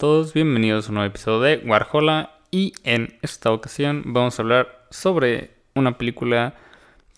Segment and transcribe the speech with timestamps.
[0.00, 4.86] Todos, bienvenidos a un nuevo episodio de Warhola y en esta ocasión vamos a hablar
[4.88, 6.54] sobre una película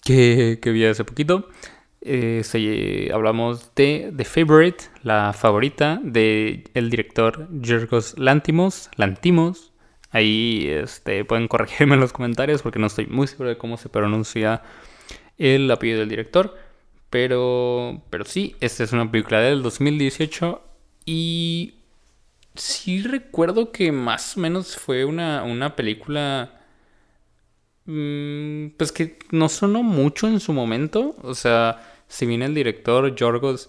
[0.05, 1.49] que, vi hace poquito.
[2.01, 2.43] Eh,
[3.15, 9.73] hablamos de The Favorite, la favorita del el director Yorgos Lantimos, Lantimos.
[10.11, 13.91] Ahí este, pueden corregirme en los comentarios porque no estoy muy seguro de cómo se
[13.91, 14.61] pronuncia
[15.39, 16.59] el apellido del director.
[17.11, 20.61] Pero, pero sí, esta es una película del 2018
[21.07, 21.75] y
[22.55, 26.59] sí recuerdo que más o menos fue una, una película...
[27.85, 31.17] Mm, pues que no sonó mucho en su momento.
[31.23, 33.69] O sea, si bien el director Yorgos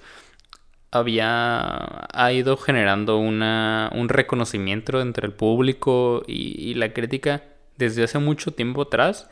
[0.94, 7.44] había ha ido generando una, un reconocimiento entre el público y, la crítica
[7.78, 9.30] desde hace mucho tiempo atrás.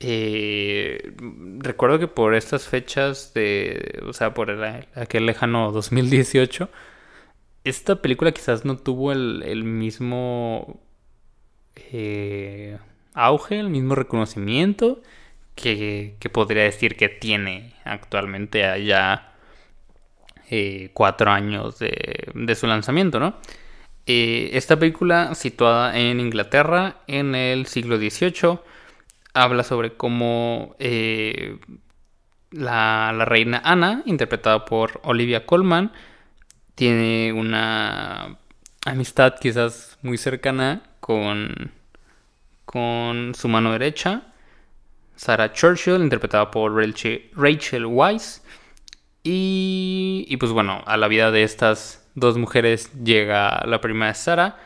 [0.00, 1.12] Eh,
[1.58, 4.50] recuerdo que por estas fechas de, o sea, por
[4.94, 6.68] aquel lejano 2018,
[7.64, 10.80] esta película quizás no tuvo el, mismo
[11.76, 12.78] eh,
[13.14, 15.00] auge, el mismo reconocimiento
[15.54, 19.32] que, podría decir que tiene actualmente allá
[20.50, 23.34] eh, cuatro años de, su lanzamiento, ¿no?
[24.06, 28.58] Eh, esta película, situada en Inglaterra en el siglo XVIII,
[29.32, 30.76] habla sobre cómo
[32.50, 35.92] la, la reina Ana, interpretada por Olivia Colman,
[36.74, 38.36] tiene una
[38.84, 41.72] amistad quizás muy cercana con,
[42.64, 44.22] con su mano derecha,
[45.16, 48.42] Sarah Churchill, interpretada por Rachel, Weisz.
[49.22, 54.14] Y, y, pues bueno, a la vida de estas dos mujeres llega la prima de
[54.14, 54.58] Sarah,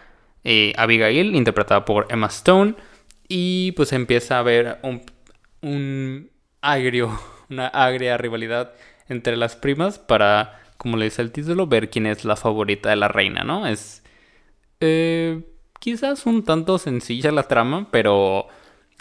[0.45, 2.75] eh, Abigail, interpretada por Emma Stone.
[3.29, 5.03] Y pues empieza a haber un,
[5.61, 6.31] un
[6.61, 7.21] agrio,
[7.51, 8.73] una agria rivalidad
[9.09, 12.97] entre las primas para como le dice el título, ver quién es la favorita de
[12.97, 13.67] la reina, ¿no?
[13.67, 14.03] Es
[14.81, 15.43] eh,
[15.81, 18.47] quizás un tanto sencilla la trama, pero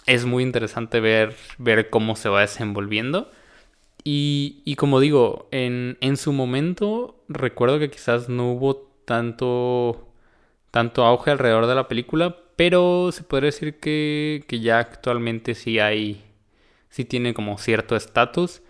[0.07, 3.31] es muy interesante ver, ver cómo se va desenvolviendo.
[4.03, 10.07] Y, y como digo, en, en, su momento recuerdo que quizás no hubo tanto,
[10.71, 15.79] tanto auge alrededor de la película, pero se podría decir que, que ya actualmente sí
[15.79, 16.23] hay,
[16.89, 18.61] sí tiene como cierto estatus.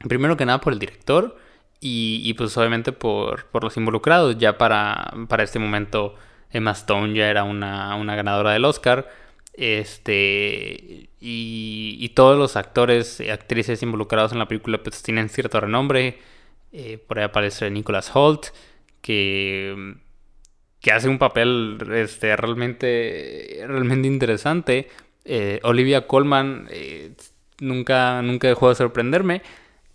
[0.00, 1.36] Primero que nada por el director
[1.84, 4.38] y, pues obviamente por, los involucrados.
[4.38, 6.14] Ya para, para este momento
[6.50, 9.10] Emma Stone ya era una, ganadora del Oscar.
[9.52, 11.10] Este.
[11.20, 16.20] Y, todos los actores y actrices involucrados en la película pues tienen cierto renombre.
[16.72, 18.46] Eh, por ahí aparece Nicholas Holt.
[19.00, 19.96] Que.
[20.80, 23.64] que hace un papel este, realmente.
[23.66, 24.88] realmente interesante.
[25.24, 26.68] Eh, Olivia Colman.
[26.70, 27.14] Eh,
[27.58, 29.42] nunca, nunca dejó de sorprenderme.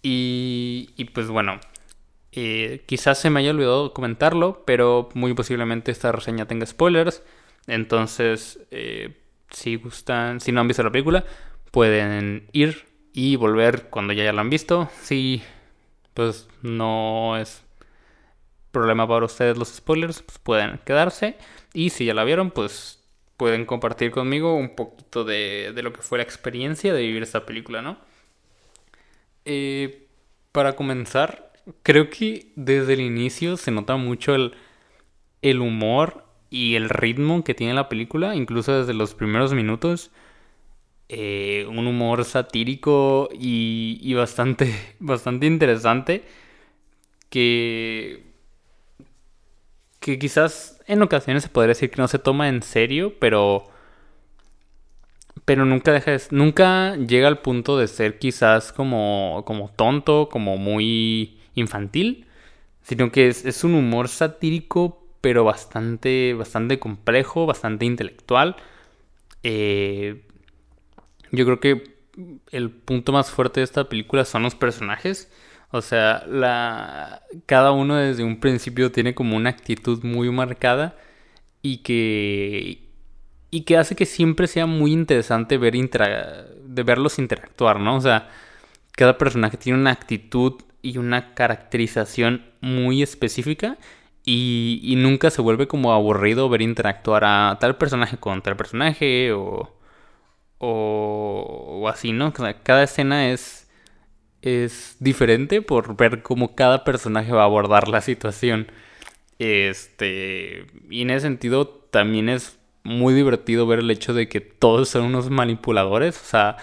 [0.04, 1.59] Y, y pues bueno,
[2.40, 7.24] eh, quizás se me haya olvidado comentarlo, pero muy posiblemente esta reseña tenga spoilers.
[7.66, 9.18] Entonces, eh,
[9.50, 11.25] si gustan, si no han visto la película,
[11.72, 14.88] pueden ir y volver cuando ya, la han visto.
[15.02, 15.42] Si
[16.14, 17.64] pues no es
[18.72, 21.38] problema para ustedes los spoilers, pues pueden quedarse.
[21.74, 23.04] Y si ya la vieron, pues
[23.36, 27.81] pueden compartir conmigo un poquito de, lo que fue la experiencia de vivir esta película,
[27.81, 27.98] ¿no?
[29.46, 30.08] Eh,
[30.52, 31.47] para comenzar,
[31.84, 34.54] creo que desde el inicio se nota mucho el,
[35.42, 40.12] el humor y el ritmo que tiene la película, incluso desde los primeros minutos.
[41.10, 46.26] Eh, un humor satírico y, y, bastante, bastante interesante
[47.30, 48.24] que,
[50.02, 53.66] que quizás en ocasiones se podría decir que no se toma en serio, pero,
[55.46, 61.38] pero nunca, deja nunca llega al punto de ser quizás como, como tonto, como muy
[61.57, 62.25] infantil,
[62.81, 68.56] sino que es, un humor satírico, pero bastante, bastante complejo, bastante intelectual.
[69.44, 70.24] Eh,
[71.31, 71.98] yo creo que
[72.51, 75.31] el punto más fuerte de esta película son los personajes.
[75.71, 80.95] O sea, la, cada uno desde un principio tiene como una actitud muy marcada
[81.62, 82.88] y que,
[83.51, 87.98] y que hace que siempre sea muy interesante ver de verlos interactuar, ¿no?
[87.98, 88.30] O sea,
[88.94, 93.78] cada personaje tiene una actitud y una caracterización muy específica
[94.25, 99.31] Y, y nunca se vuelve como aburrido ver interactuar a tal personaje con tal personaje
[99.31, 99.74] o,
[100.60, 102.34] o, o así, ¿no?
[102.63, 103.69] Cada escena es,
[104.42, 108.68] es diferente por ver cómo cada personaje va a abordar la situación.
[109.39, 114.89] Este, y en ese sentido también es muy divertido ver el hecho de que todos
[114.89, 116.57] son unos manipuladores, o sea,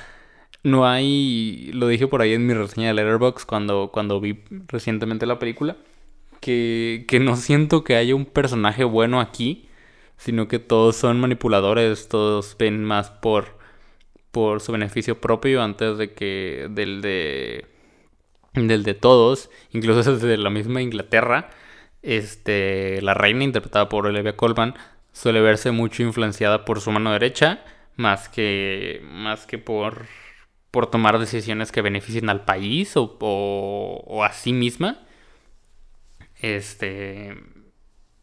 [0.65, 5.27] no hay, lo dije por ahí en mi reseña de Letterboxd cuando, cuando vi recientemente
[5.27, 5.77] la película,
[6.41, 9.69] que, no siento que haya un personaje bueno aquí,
[10.17, 13.59] sino que todos son manipuladores, todos ven más por,
[14.31, 17.67] por su beneficio propio antes de que del de
[18.55, 21.51] del de todos, incluso desde la misma Inglaterra,
[22.03, 24.75] este la reina interpretada por Olivia Colman
[25.13, 27.65] suele verse mucho influenciada por su mano derecha
[27.97, 30.07] más que más que por
[30.75, 34.99] por tomar decisiones que beneficien al país o, o a sí misma.
[36.41, 37.29] Este,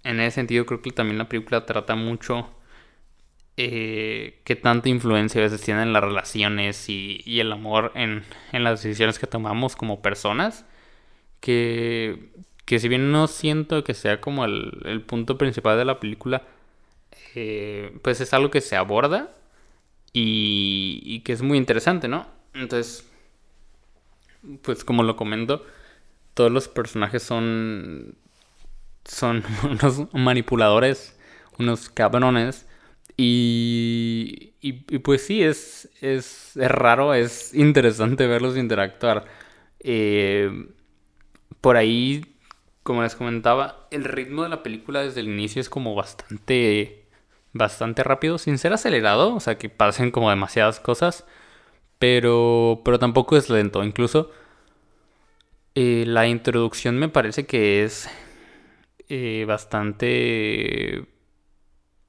[0.03, 2.49] en ese sentido creo que también la película trata mucho
[3.55, 9.17] eh, qué tanta influencia a veces tienen las relaciones y, el amor en, las decisiones
[9.17, 10.65] que tomamos como personas.
[11.39, 12.31] Que,
[12.65, 16.43] que si bien no siento que sea como el, punto principal de la película,
[17.33, 19.33] eh, pues es algo que se aborda
[20.11, 22.40] y, y que es muy interesante, ¿no?
[22.53, 23.09] Entonces,
[24.61, 25.65] pues como lo comento,
[26.33, 28.15] todos los personajes son
[29.05, 31.17] son unos manipuladores,
[31.59, 32.67] unos cabrones.
[33.17, 39.25] Y, y, pues sí, es, es, es, raro, es interesante verlos interactuar.
[39.79, 40.69] Eh,
[41.59, 42.37] por ahí,
[42.83, 47.05] como les comentaba, el ritmo de la película desde el inicio es como bastante,
[47.53, 51.25] bastante rápido, sin ser acelerado, o sea que pasen como demasiadas cosas,
[52.01, 53.83] pero, pero tampoco es lento.
[53.83, 54.31] Incluso
[55.75, 58.09] eh, la introducción me parece que es
[59.09, 61.05] eh, bastante...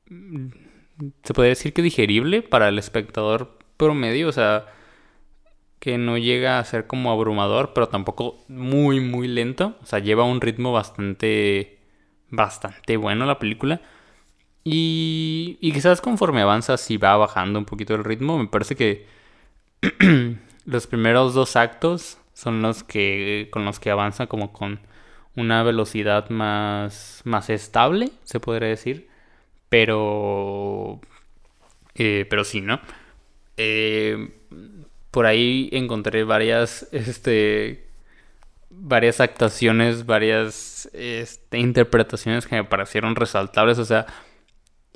[0.09, 0.49] Mm,
[1.25, 4.67] se puede decir que digerible para el espectador promedio, o sea,
[5.79, 10.25] que no llega a ser como abrumador, pero tampoco muy, muy lento, o sea, lleva
[10.25, 11.81] un ritmo bastante,
[12.31, 13.83] bastante bueno la película.
[14.65, 19.22] Y, y quizás conforme avanza, si va bajando un poquito el ritmo, me parece que
[20.65, 24.81] los primeros dos actos son los que con los que avanza como con
[25.37, 29.09] una velocidad más, más estable, se podría decir.
[29.69, 31.01] Pero,
[31.95, 32.81] eh, pero sí, ¿no?
[33.57, 34.31] Eh,
[35.11, 37.87] por ahí encontré varias, este,
[38.71, 43.79] varias actuaciones, varias este, interpretaciones que me parecieron resaltables.
[43.79, 44.07] O sea,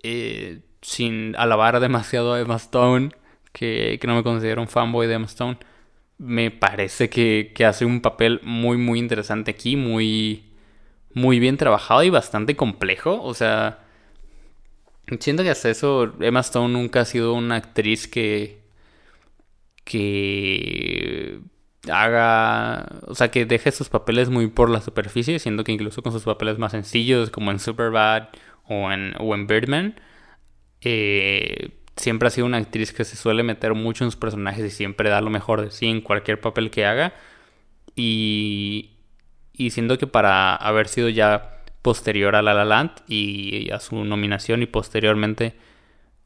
[0.02, 3.10] eh, sin alabar demasiado a Emma Stone,
[3.56, 5.56] que, que no me considero un fanboy de Emma Stone
[6.19, 10.44] me parece que, hace un papel muy, muy interesante aquí, muy,
[11.14, 13.23] muy bien trabajado y bastante complejo.
[13.23, 13.85] O sea,
[15.20, 18.61] siento que hasta eso Emma Stone nunca ha sido una actriz que,
[19.85, 21.41] que
[21.91, 26.12] haga, o sea, que deje sus papeles muy por la superficie, siendo que incluso con
[26.12, 28.29] sus papeles más sencillos, como en Superbad
[28.64, 30.00] o en, o en Birdman,
[30.81, 34.70] eh, siempre ha sido una actriz que se suele meter mucho en sus personajes y
[34.70, 37.14] siempre da lo mejor de sí en cualquier papel que haga.
[37.94, 38.96] Y,
[39.52, 44.04] y siendo que para haber sido ya posterior a La La Land y a su
[44.04, 45.54] nominación y posteriormente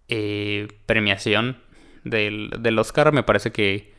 [0.08, 1.58] eh, premiación
[2.02, 3.94] del, del, Oscar, me parece que,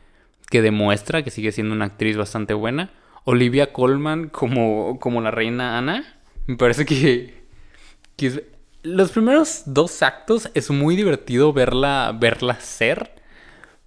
[0.50, 2.90] que demuestra que sigue siendo una actriz bastante buena.
[3.24, 7.42] Olivia Colman como, como la reina Ana, me parece que,
[8.16, 8.44] que
[8.82, 13.12] los primeros dos actos es muy divertido verla, verla ser.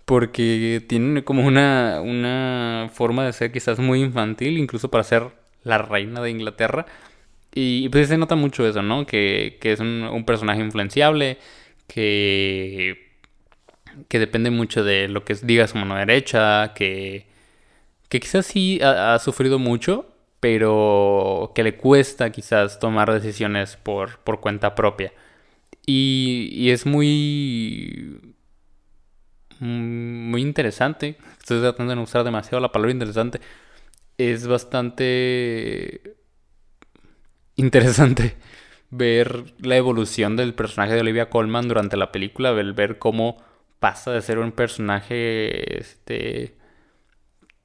[0.05, 5.31] Porque tiene como una, una forma de ser quizás muy infantil, incluso para ser
[5.63, 6.85] la reina de Inglaterra.
[7.53, 9.05] Y pues se nota mucho eso, ¿no?
[9.07, 11.39] Que, es un, personaje influenciable,
[11.87, 13.13] que,
[14.07, 17.25] que depende mucho de lo que diga su mano derecha, que,
[18.09, 24.41] que quizás sí ha sufrido mucho, pero que le cuesta quizás tomar decisiones por, por
[24.41, 25.13] cuenta propia.
[25.85, 28.35] Y, es muy...
[29.59, 31.17] Muy interesante.
[31.39, 33.39] Estoy tratando de no usar demasiado la palabra interesante.
[34.17, 36.17] Es bastante
[37.55, 38.35] interesante
[38.89, 43.37] ver la evolución del personaje de Olivia Colman durante la película, ver, ver cómo
[43.79, 46.57] pasa de ser un personaje este,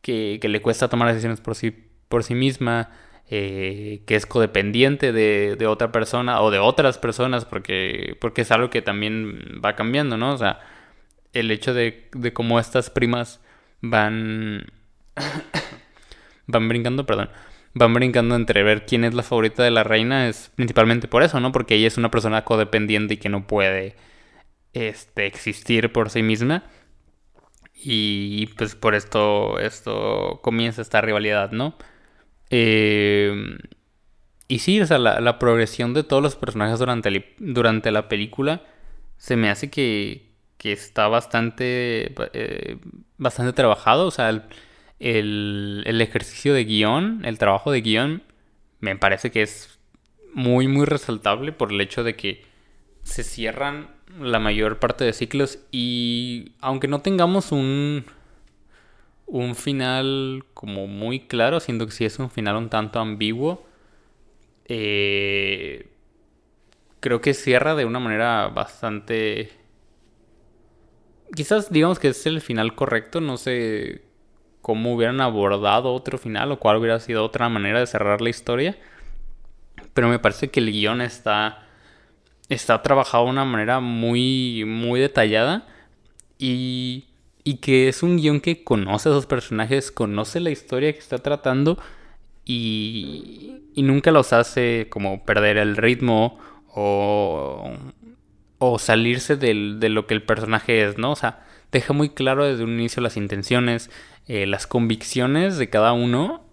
[0.01, 2.91] que, que le cuesta tomar decisiones por sí por sí misma,
[3.31, 8.69] eh, que es codependiente de, otra persona o de otras personas, porque, porque es algo
[8.69, 10.35] que también va cambiando, ¿no?
[10.35, 10.61] O sea,
[11.33, 13.41] el hecho de, de cómo estas primas
[13.81, 14.67] van,
[16.47, 17.31] van brincando, perdón,
[17.75, 21.41] van brincando entre ver quién es la favorita de la reina es principalmente por eso,
[21.41, 21.53] ¿no?
[21.53, 23.97] Porque ella es una persona codependiente y que no puede
[24.73, 26.65] este, existir por sí misma.
[27.83, 31.77] Y pues por esto, esto comienza esta rivalidad, ¿no?
[32.51, 33.59] Eh,
[34.49, 38.63] y sí, o sea, la, progresión de todos los personajes durante, durante la película
[39.17, 42.79] se me hace que, que está bastante, eh,
[43.17, 44.07] bastante trabajado.
[44.07, 48.23] O sea, el, el, ejercicio de guion, el trabajo de guion,
[48.81, 49.79] me parece que es
[50.35, 52.45] muy, muy resaltable por el hecho de que
[53.05, 58.05] se cierran la mayor parte de ciclos y aunque no tengamos un
[59.31, 63.65] un final como muy claro, siento que sí es un final un tanto ambiguo,
[64.67, 65.89] eh,
[67.01, 69.51] creo que cierra de una manera bastante...
[71.35, 74.03] Quizás digamos que es el final correcto, no sé
[74.63, 78.77] cómo hubieran abordado otro final o cuál hubiera sido otra manera de cerrar la historia,
[79.95, 81.67] pero me parece que el guion está
[82.49, 85.69] está trabajado de una manera muy, muy detallada
[86.37, 87.10] y,
[87.45, 91.19] y que es un guion que conoce a esos personajes, conoce la historia que está
[91.19, 91.79] tratando
[92.45, 96.39] y, y nunca los hace como perder el ritmo
[96.75, 97.73] o,
[98.59, 101.13] o salirse del, de lo que el personaje es, ¿no?
[101.13, 103.91] O sea, deja muy claro desde un inicio las intenciones,
[104.27, 106.45] eh, las convicciones de cada uno,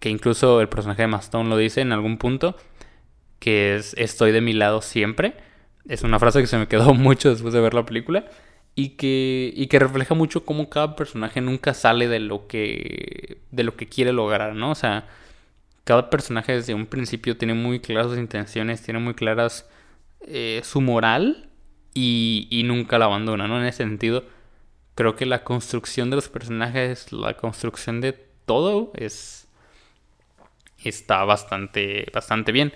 [0.00, 2.56] que incluso el personaje de Mastone lo dice en algún punto,
[3.38, 5.34] que es estoy de mi lado siempre.
[5.88, 8.26] Es una frase que se me quedó mucho después de ver la película
[8.76, 13.64] y que, y que refleja mucho cómo cada personaje nunca sale de lo que, de
[13.64, 14.70] lo que quiere lograr, ¿no?
[14.70, 15.08] O sea,
[15.84, 19.68] cada personaje desde un principio tiene muy claras sus intenciones, tiene muy claras
[20.20, 21.50] eh, su moral
[21.94, 23.60] y, y nunca la abandona, ¿no?
[23.60, 24.24] En ese sentido,
[24.94, 28.12] creo que la construcción de los personajes, la construcción de
[28.46, 29.46] todo es
[30.88, 32.72] está bastante, bastante bien.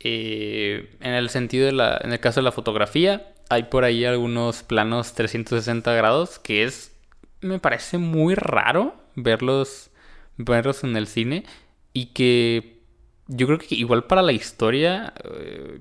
[0.00, 4.04] Eh, en el sentido de la, en el caso de la fotografía, hay por ahí
[4.04, 6.92] algunos planos 360 grados que es,
[7.40, 9.90] me parece muy raro verlos,
[10.36, 11.44] verlos en el cine
[11.92, 12.80] y que
[13.26, 15.80] yo creo que igual para la historia eh,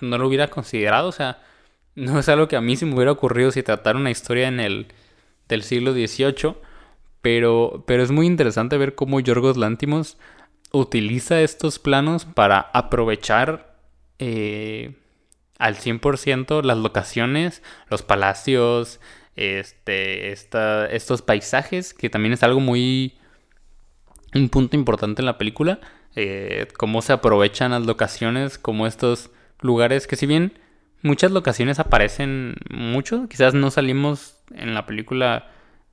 [0.00, 1.42] no lo hubiera considerado, o sea,
[1.94, 4.60] no es algo que a mí se me hubiera ocurrido si tratara una historia en
[4.60, 4.86] el
[5.48, 6.54] del siglo XVIII,
[7.22, 10.18] pero, pero es muy interesante ver cómo Yorgos Lántimos
[10.72, 13.76] utiliza estos planos para aprovechar
[14.18, 14.97] eh,
[15.58, 19.00] al 100% las locaciones, los palacios,
[19.36, 23.18] este, estos paisajes, que también es algo muy...
[24.34, 25.80] un punto importante en la película,
[26.16, 30.58] eh, cómo se aprovechan las locaciones, como estos lugares que si bien
[31.02, 35.50] muchas locaciones aparecen mucho, quizás no salimos en la película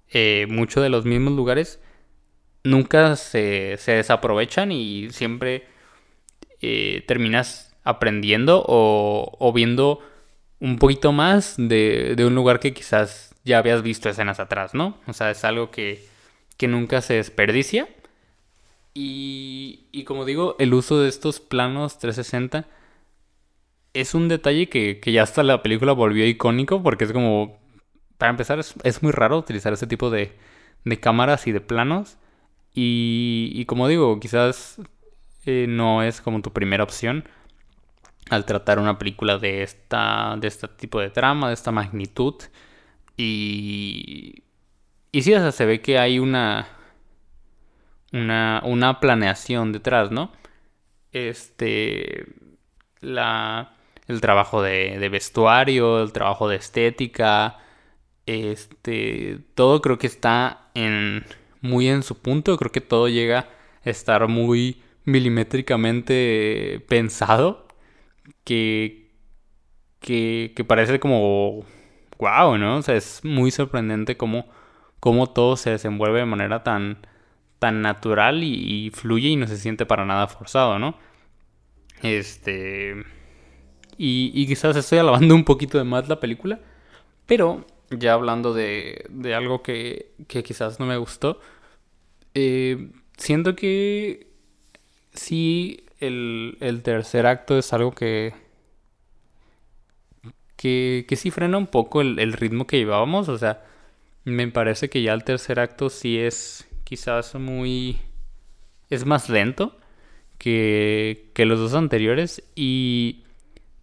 [0.10, 1.80] eh, mucho de los mismos lugares,
[2.64, 5.68] nunca se, desaprovechan y siempre
[6.62, 10.02] eh, terminas aprendiendo o, viendo
[10.60, 14.98] un poquito más de, un lugar que quizás ya habías visto escenas atrás, ¿no?
[15.08, 16.04] O sea, es algo que,
[16.68, 17.88] nunca se desperdicia.
[18.94, 22.66] Y, y, como digo, el uso de estos planos 360
[23.94, 27.60] es un detalle que, ya hasta la película volvió icónico porque es como,
[28.18, 30.34] para empezar, es, muy raro utilizar ese tipo de,
[30.84, 32.18] de cámaras y de planos.
[32.74, 34.82] Y, como digo, quizás
[35.46, 37.26] eh, no es como tu primera opción
[38.30, 42.36] al tratar una película de esta de este tipo de trama, de esta magnitud.
[43.18, 44.44] Y,
[45.12, 46.68] y sí, o sea, se ve que hay una,
[48.12, 50.32] una, una planeación detrás, ¿no?
[51.12, 52.26] Este,
[53.02, 53.76] la,
[54.08, 57.60] el trabajo de, de vestuario, el trabajo de estética,
[58.26, 61.26] este, todo creo que está en
[61.62, 62.58] muy en su punto.
[62.58, 63.50] Creo que todo llega
[63.86, 67.65] a estar muy milimétricamente pensado.
[68.46, 69.12] Que,
[70.00, 71.66] que, que parece como
[72.18, 72.78] wow, ¿no?
[72.78, 74.48] O sea, es muy sorprendente cómo,
[75.00, 77.00] cómo todo se desenvuelve de manera tan,
[77.60, 80.98] tan natural y, fluye y no se siente para nada forzado, ¿no?
[82.02, 82.96] Este.
[83.98, 86.60] Y, y quizás estoy alabando un poquito de más la película,
[87.26, 91.40] pero ya hablando de, de algo que, que quizás no me gustó,
[92.34, 94.28] eh, siento que
[95.14, 98.34] sí, el, tercer acto es algo que,
[100.56, 103.30] que, que sí frena un poco el, ritmo que llevábamos.
[103.30, 103.64] O sea,
[104.24, 108.00] me parece que ya el tercer acto sí es quizás muy...
[108.90, 109.78] es más lento
[110.38, 113.24] que, que los dos anteriores y,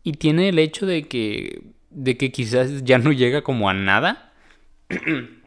[0.05, 4.33] y tiene el hecho de que, de que quizás ya no llega como a nada.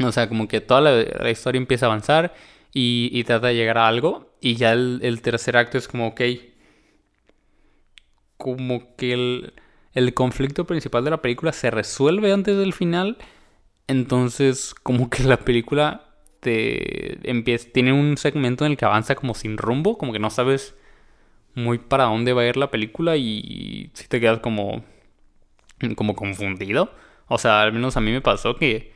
[0.00, 2.32] O sea, como que toda la, historia empieza a avanzar
[2.72, 4.32] y, trata de llegar a algo.
[4.40, 6.20] Y ya el, tercer acto es como, ok,
[8.36, 9.54] como que el,
[9.94, 13.18] el conflicto principal de la película se resuelve antes del final.
[13.86, 19.34] Entonces, como que la película te empieza, tiene un segmento en el que avanza como
[19.34, 20.76] sin rumbo, como que no sabes
[21.54, 24.84] muy para dónde va a ir la película y si te quedas como
[25.96, 26.92] como confundido.
[27.28, 28.92] O sea, al menos a mí me pasó que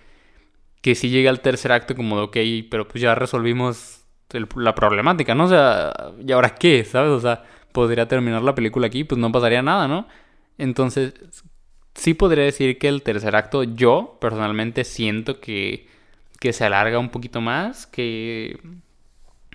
[0.83, 4.05] que si llegué al tercer acto como de, ok, pero pues ya resolvimos
[4.57, 5.45] la problemática, ¿no?
[5.45, 5.93] O sea,
[6.27, 6.85] ¿y ahora qué?
[6.85, 7.11] ¿Sabes?
[7.11, 10.07] O sea, podría terminar la película aquí, pues no pasaría nada, ¿no?
[10.59, 11.15] Entonces,
[11.95, 15.87] sí podría decir que el tercer acto yo personalmente siento que,
[16.41, 18.59] que se alarga un poquito más, que,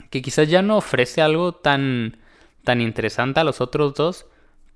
[0.09, 2.17] que quizás ya no ofrece algo tan,
[2.63, 4.27] tan interesante a los otros dos,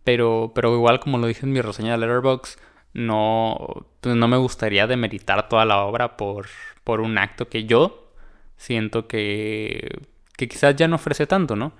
[0.03, 2.59] pero, pero igual como lo dije en mi reseña de Letterboxd,
[2.93, 6.47] no, pues no me gustaría demeritar toda la obra por,
[6.83, 8.11] por un acto que yo
[8.57, 10.01] siento que,
[10.37, 11.73] que quizás ya no ofrece tanto, ¿no?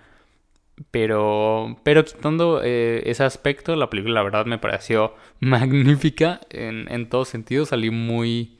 [0.90, 7.10] Pero, pero quitando eh, ese aspecto, la película la verdad me pareció magnífica en, en
[7.10, 7.66] todo sentido.
[7.66, 8.58] Salí muy...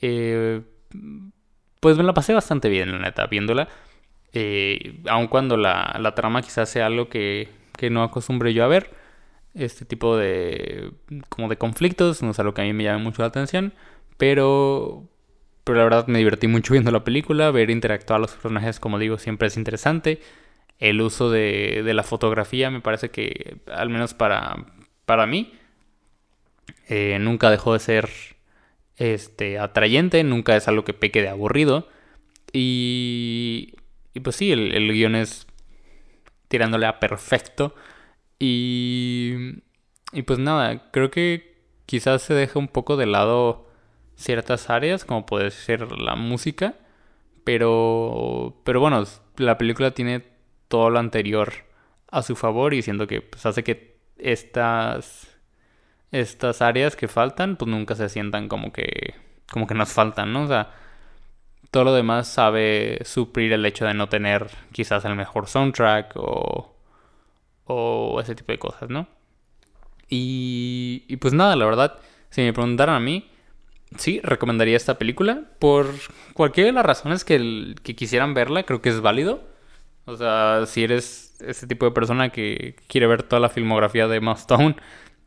[0.00, 0.62] Eh,
[1.80, 3.68] pues me la pasé bastante bien, la neta, viéndola.
[4.32, 8.68] Eh, aun cuando la, la, trama quizás sea algo que, que no acostumbre yo a
[8.68, 8.90] ver.
[9.56, 10.92] Este tipo de...
[11.28, 13.72] como de conflictos, no es algo que a mí me llama mucho la atención.
[14.16, 15.04] Pero...
[15.64, 17.50] Pero la verdad me divertí mucho viendo la película.
[17.50, 20.20] Ver interactuar a los personajes, como digo, siempre es interesante
[20.78, 24.66] el uso de, la fotografía me parece que, al menos para,
[25.04, 25.52] para mí,
[26.88, 28.08] eh, nunca dejó de ser
[28.96, 31.88] este, atrayente, nunca es algo que peque de aburrido.
[32.52, 33.74] Y,
[34.14, 35.46] y pues sí, el, el guion es
[36.48, 37.74] tirándole a perfecto.
[38.38, 39.62] Y,
[40.12, 43.66] y pues nada, creo que quizás se deja un poco de lado
[44.16, 46.74] ciertas áreas, como puede ser la música.
[47.44, 49.04] Pero, pero bueno,
[49.36, 50.24] la película tiene
[50.68, 51.52] todo lo anterior
[52.10, 55.32] a su favor y siento que pues, hace que estas
[56.12, 59.14] estas áreas que faltan pues nunca se sientan como que
[59.50, 60.42] como que nos faltan, ¿no?
[60.44, 60.72] O sea,
[61.70, 66.75] todo lo demás sabe suplir el hecho de no tener quizás el mejor soundtrack o
[67.66, 69.08] o ese tipo de cosas, ¿no?
[70.08, 71.98] Y, y pues nada, la verdad,
[72.30, 73.28] si me preguntaran a mí,
[73.96, 75.42] sí, recomendaría esta película.
[75.58, 75.86] Por
[76.34, 79.42] cualquiera de las razones que, que quisieran verla, creo que es válido.
[80.04, 84.18] O sea, si eres ese tipo de persona que quiere ver toda la filmografía de
[84.36, 84.76] Stone,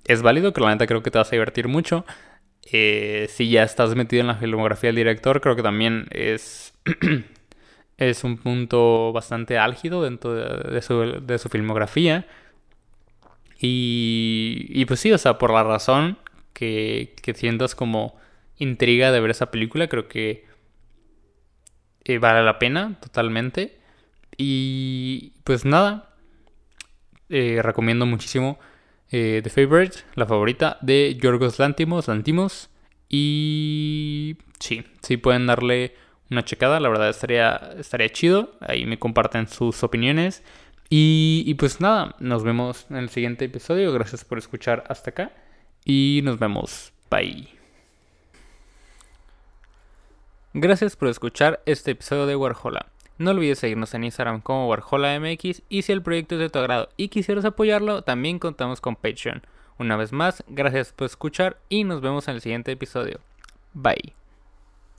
[0.05, 2.05] es válido, que la neta creo que te vas a divertir mucho.
[2.71, 6.73] Eh, si ya estás metido en la filmografía del director, creo que también es,
[7.99, 12.25] es un punto bastante álgido dentro de, su, filmografía.
[13.59, 16.17] Y, y, pues sí, o sea, por la razón
[16.53, 18.17] que, que sientas como
[18.57, 20.45] intriga de ver esa película, creo que
[22.05, 23.77] eh, vale la pena totalmente.
[24.37, 26.15] Y pues nada,
[27.29, 28.57] eh, recomiendo muchísimo
[29.11, 32.69] eh, The Favorite, la favorita de Yorgos Lantimos, Lantimos.
[33.09, 35.95] Y sí, sí pueden darle
[36.29, 38.51] una checada, la verdad estaría, estaría chido.
[38.61, 40.43] Ahí me comparten sus opiniones.
[40.91, 43.93] Y, pues nada, nos vemos en el siguiente episodio.
[43.93, 45.31] Gracias por escuchar hasta acá.
[45.85, 46.93] Y nos vemos.
[47.11, 47.49] Bye.
[50.53, 52.87] Gracias por escuchar este episodio de Warhola.
[53.19, 56.89] No olvides seguirnos en Instagram como WarholaMX y si el proyecto es de tu agrado
[56.95, 59.41] y quisieras apoyarlo, también contamos con Patreon.
[59.77, 63.19] Una vez más, gracias por escuchar y nos vemos en el siguiente episodio.
[63.73, 64.18] Bye.